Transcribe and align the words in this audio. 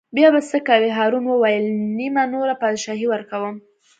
بیا 0.15 0.27
به 0.33 0.41
څه 0.49 0.57
کوې 0.67 0.89
هارون 0.97 1.25
وویل: 1.27 1.65
نیمه 1.97 2.23
نوره 2.33 2.53
بادشاهي 2.61 3.05
ورکووم. 3.09 3.55